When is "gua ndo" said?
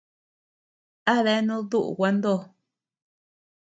1.97-2.33